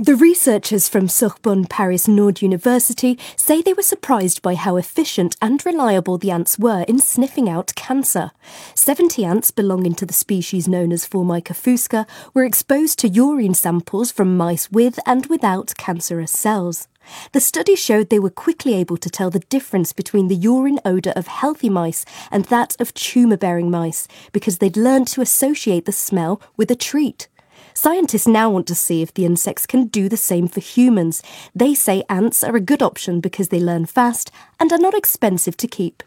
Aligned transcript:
The 0.00 0.14
researchers 0.14 0.88
from 0.88 1.08
Sorbonne 1.08 1.64
Paris 1.64 2.06
Nord 2.06 2.40
University 2.40 3.18
say 3.34 3.60
they 3.60 3.72
were 3.72 3.82
surprised 3.82 4.42
by 4.42 4.54
how 4.54 4.76
efficient 4.76 5.34
and 5.42 5.60
reliable 5.66 6.18
the 6.18 6.30
ants 6.30 6.56
were 6.56 6.82
in 6.82 7.00
sniffing 7.00 7.48
out 7.48 7.74
cancer. 7.74 8.30
70 8.76 9.24
ants 9.24 9.50
belonging 9.50 9.96
to 9.96 10.06
the 10.06 10.12
species 10.12 10.68
known 10.68 10.92
as 10.92 11.04
Formica 11.04 11.52
fusca 11.52 12.06
were 12.32 12.44
exposed 12.44 13.00
to 13.00 13.08
urine 13.08 13.54
samples 13.54 14.12
from 14.12 14.36
mice 14.36 14.70
with 14.70 15.00
and 15.04 15.26
without 15.26 15.74
cancerous 15.76 16.30
cells. 16.30 16.86
The 17.32 17.40
study 17.40 17.74
showed 17.74 18.08
they 18.08 18.20
were 18.20 18.30
quickly 18.30 18.74
able 18.74 18.98
to 18.98 19.10
tell 19.10 19.30
the 19.30 19.40
difference 19.50 19.92
between 19.92 20.28
the 20.28 20.36
urine 20.36 20.78
odour 20.84 21.12
of 21.16 21.26
healthy 21.26 21.68
mice 21.68 22.04
and 22.30 22.44
that 22.44 22.80
of 22.80 22.94
tumour 22.94 23.36
bearing 23.36 23.68
mice 23.68 24.06
because 24.30 24.58
they'd 24.58 24.76
learned 24.76 25.08
to 25.08 25.22
associate 25.22 25.86
the 25.86 25.92
smell 25.92 26.40
with 26.56 26.70
a 26.70 26.76
treat. 26.76 27.26
Scientists 27.74 28.26
now 28.26 28.50
want 28.50 28.66
to 28.66 28.74
see 28.74 29.02
if 29.02 29.14
the 29.14 29.24
insects 29.24 29.66
can 29.66 29.86
do 29.86 30.08
the 30.08 30.16
same 30.16 30.48
for 30.48 30.60
humans. 30.60 31.22
They 31.54 31.74
say 31.74 32.02
ants 32.08 32.42
are 32.42 32.56
a 32.56 32.60
good 32.60 32.82
option 32.82 33.20
because 33.20 33.48
they 33.48 33.60
learn 33.60 33.86
fast 33.86 34.30
and 34.58 34.72
are 34.72 34.78
not 34.78 34.94
expensive 34.94 35.56
to 35.58 35.68
keep. 35.68 36.02